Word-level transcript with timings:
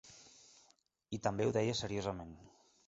I 1.19 1.21
també 1.29 1.49
ho 1.49 1.55
deia 1.59 1.77
seriosament. 1.85 2.35